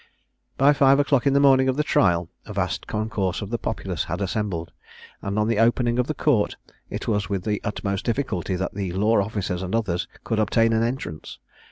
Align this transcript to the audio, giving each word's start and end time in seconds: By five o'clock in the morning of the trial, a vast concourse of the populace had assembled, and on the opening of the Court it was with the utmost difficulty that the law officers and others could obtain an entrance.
By 0.57 0.73
five 0.73 0.97
o'clock 0.99 1.27
in 1.27 1.33
the 1.33 1.39
morning 1.39 1.69
of 1.69 1.77
the 1.77 1.83
trial, 1.83 2.27
a 2.47 2.53
vast 2.53 2.87
concourse 2.87 3.39
of 3.43 3.51
the 3.51 3.59
populace 3.59 4.05
had 4.05 4.19
assembled, 4.19 4.71
and 5.21 5.37
on 5.37 5.47
the 5.47 5.59
opening 5.59 5.99
of 5.99 6.07
the 6.07 6.15
Court 6.15 6.55
it 6.89 7.07
was 7.07 7.29
with 7.29 7.43
the 7.43 7.61
utmost 7.63 8.03
difficulty 8.05 8.55
that 8.55 8.73
the 8.73 8.93
law 8.93 9.21
officers 9.21 9.61
and 9.61 9.75
others 9.75 10.07
could 10.23 10.39
obtain 10.39 10.73
an 10.73 10.81
entrance. 10.81 11.37